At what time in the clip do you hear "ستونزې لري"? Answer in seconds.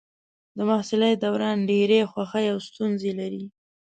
2.67-3.43